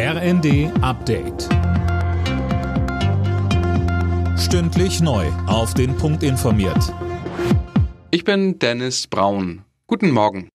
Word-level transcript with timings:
RND 0.00 0.70
Update. 0.80 1.48
Stündlich 4.38 5.00
neu. 5.00 5.26
Auf 5.48 5.74
den 5.74 5.96
Punkt 5.96 6.22
informiert. 6.22 6.94
Ich 8.12 8.22
bin 8.22 8.60
Dennis 8.60 9.08
Braun. 9.08 9.64
Guten 9.88 10.12
Morgen. 10.12 10.50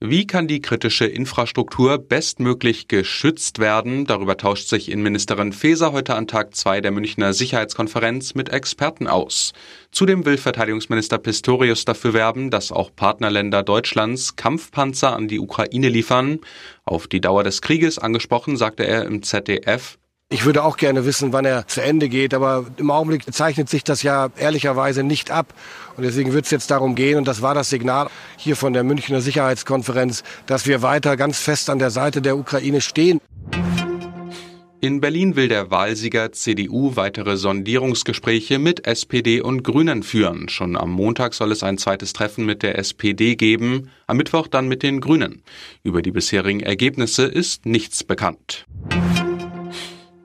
Wie 0.00 0.26
kann 0.26 0.46
die 0.46 0.60
kritische 0.60 1.06
Infrastruktur 1.06 1.96
bestmöglich 1.96 2.86
geschützt 2.86 3.58
werden? 3.60 4.04
Darüber 4.04 4.36
tauscht 4.36 4.68
sich 4.68 4.90
Innenministerin 4.90 5.54
Faeser 5.54 5.92
heute 5.92 6.14
an 6.16 6.26
Tag 6.26 6.54
2 6.54 6.82
der 6.82 6.90
Münchner 6.90 7.32
Sicherheitskonferenz 7.32 8.34
mit 8.34 8.50
Experten 8.50 9.06
aus. 9.06 9.54
Zudem 9.92 10.26
will 10.26 10.36
Verteidigungsminister 10.36 11.16
Pistorius 11.16 11.86
dafür 11.86 12.12
werben, 12.12 12.50
dass 12.50 12.72
auch 12.72 12.94
Partnerländer 12.94 13.62
Deutschlands 13.62 14.36
Kampfpanzer 14.36 15.16
an 15.16 15.28
die 15.28 15.40
Ukraine 15.40 15.88
liefern. 15.88 16.40
Auf 16.84 17.06
die 17.06 17.22
Dauer 17.22 17.42
des 17.42 17.62
Krieges 17.62 17.98
angesprochen, 17.98 18.58
sagte 18.58 18.86
er 18.86 19.06
im 19.06 19.22
ZDF, 19.22 19.96
ich 20.36 20.44
würde 20.44 20.62
auch 20.62 20.76
gerne 20.76 21.06
wissen, 21.06 21.32
wann 21.32 21.46
er 21.46 21.66
zu 21.66 21.82
Ende 21.82 22.10
geht, 22.10 22.34
aber 22.34 22.66
im 22.76 22.90
Augenblick 22.90 23.24
zeichnet 23.32 23.70
sich 23.70 23.84
das 23.84 24.02
ja 24.02 24.28
ehrlicherweise 24.36 25.02
nicht 25.02 25.30
ab. 25.30 25.54
Und 25.96 26.02
deswegen 26.02 26.34
wird 26.34 26.44
es 26.44 26.50
jetzt 26.50 26.70
darum 26.70 26.94
gehen, 26.94 27.16
und 27.16 27.26
das 27.26 27.40
war 27.40 27.54
das 27.54 27.70
Signal 27.70 28.10
hier 28.36 28.54
von 28.54 28.74
der 28.74 28.84
Münchner 28.84 29.22
Sicherheitskonferenz, 29.22 30.24
dass 30.44 30.66
wir 30.66 30.82
weiter 30.82 31.16
ganz 31.16 31.38
fest 31.38 31.70
an 31.70 31.78
der 31.78 31.88
Seite 31.88 32.20
der 32.20 32.36
Ukraine 32.36 32.82
stehen. 32.82 33.18
In 34.82 35.00
Berlin 35.00 35.36
will 35.36 35.48
der 35.48 35.70
Wahlsieger 35.70 36.32
CDU 36.32 36.96
weitere 36.96 37.38
Sondierungsgespräche 37.38 38.58
mit 38.58 38.86
SPD 38.86 39.40
und 39.40 39.62
Grünen 39.62 40.02
führen. 40.02 40.50
Schon 40.50 40.76
am 40.76 40.90
Montag 40.90 41.32
soll 41.32 41.50
es 41.50 41.62
ein 41.62 41.78
zweites 41.78 42.12
Treffen 42.12 42.44
mit 42.44 42.62
der 42.62 42.78
SPD 42.78 43.36
geben, 43.36 43.88
am 44.06 44.18
Mittwoch 44.18 44.48
dann 44.48 44.68
mit 44.68 44.82
den 44.82 45.00
Grünen. 45.00 45.42
Über 45.82 46.02
die 46.02 46.12
bisherigen 46.12 46.60
Ergebnisse 46.60 47.24
ist 47.24 47.64
nichts 47.64 48.04
bekannt. 48.04 48.66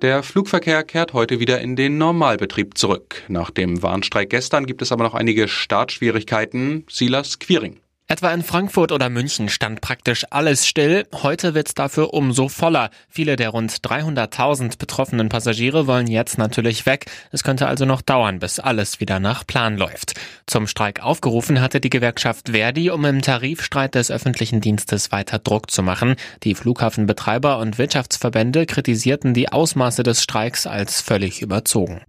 Der 0.02 0.24
Flugverkehr 0.24 0.84
kehrt 0.84 1.14
heute 1.14 1.40
wieder 1.40 1.62
in 1.62 1.76
den 1.76 2.00
Normalbetrieb 2.00 2.76
zurück. 2.76 3.22
Nach 3.28 3.52
dem 3.52 3.84
Warnstreik 3.84 4.32
gestern 4.32 4.66
gibt 4.66 4.82
es 4.82 4.92
aber 4.92 5.04
noch 5.04 5.14
einige 5.14 5.48
Startschwierigkeiten. 5.48 6.86
Silas 6.90 7.38
Quiring. 7.38 7.81
Etwa 8.12 8.34
in 8.34 8.44
Frankfurt 8.44 8.92
oder 8.92 9.08
München 9.08 9.48
stand 9.48 9.80
praktisch 9.80 10.26
alles 10.32 10.68
still. 10.68 11.08
Heute 11.24 11.54
wird's 11.54 11.76
dafür 11.76 12.14
umso 12.14 12.50
voller. 12.50 12.90
Viele 13.08 13.38
der 13.38 13.52
rund 13.52 13.72
300.000 13.72 14.78
betroffenen 14.78 15.30
Passagiere 15.30 15.88
wollen 15.88 16.08
jetzt 16.08 16.38
natürlich 16.38 16.86
weg. 16.86 17.06
Es 17.32 17.42
könnte 17.42 17.68
also 17.68 17.86
noch 17.86 18.02
dauern, 18.02 18.40
bis 18.40 18.60
alles 18.60 19.00
wieder 19.00 19.22
nach 19.22 19.48
Plan 19.48 19.78
läuft. 19.78 20.20
Zum 20.46 20.68
Streik 20.68 21.02
aufgerufen 21.02 21.62
hatte 21.62 21.80
die 21.80 21.90
Gewerkschaft 21.90 22.50
Verdi, 22.50 22.90
um 22.90 23.06
im 23.06 23.22
Tarifstreit 23.22 23.96
des 23.96 24.12
öffentlichen 24.12 24.60
Dienstes 24.60 25.14
weiter 25.14 25.40
Druck 25.40 25.72
zu 25.72 25.82
machen. 25.82 26.18
Die 26.44 26.54
Flughafenbetreiber 26.54 27.60
und 27.60 27.78
Wirtschaftsverbände 27.78 28.66
kritisierten 28.66 29.34
die 29.34 29.48
Ausmaße 29.54 30.04
des 30.04 30.22
Streiks 30.22 30.68
als 30.68 31.00
völlig 31.00 31.42
überzogen. 31.42 32.02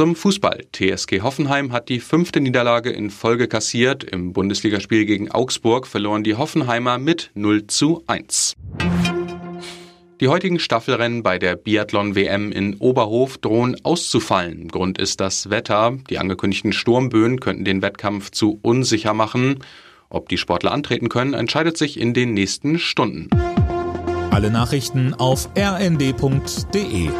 Zum 0.00 0.16
Fußball. 0.16 0.64
TSG 0.72 1.20
Hoffenheim 1.20 1.72
hat 1.72 1.90
die 1.90 2.00
fünfte 2.00 2.40
Niederlage 2.40 2.88
in 2.88 3.10
Folge 3.10 3.48
kassiert. 3.48 4.02
Im 4.02 4.32
Bundesligaspiel 4.32 5.04
gegen 5.04 5.30
Augsburg 5.30 5.86
verloren 5.86 6.24
die 6.24 6.36
Hoffenheimer 6.36 6.96
mit 6.96 7.30
0 7.34 7.66
zu 7.66 8.02
1. 8.06 8.54
Die 10.18 10.28
heutigen 10.28 10.58
Staffelrennen 10.58 11.22
bei 11.22 11.38
der 11.38 11.54
Biathlon-WM 11.54 12.50
in 12.50 12.76
Oberhof 12.78 13.36
drohen 13.36 13.76
auszufallen. 13.84 14.68
Grund 14.68 14.96
ist 14.96 15.20
das 15.20 15.50
Wetter. 15.50 15.98
Die 16.08 16.16
angekündigten 16.16 16.72
Sturmböen 16.72 17.38
könnten 17.38 17.66
den 17.66 17.82
Wettkampf 17.82 18.30
zu 18.30 18.58
unsicher 18.62 19.12
machen. 19.12 19.58
Ob 20.08 20.30
die 20.30 20.38
Sportler 20.38 20.72
antreten 20.72 21.10
können, 21.10 21.34
entscheidet 21.34 21.76
sich 21.76 22.00
in 22.00 22.14
den 22.14 22.32
nächsten 22.32 22.78
Stunden. 22.78 23.28
Alle 24.30 24.50
Nachrichten 24.50 25.12
auf 25.12 25.50
rnd.de 25.58 27.10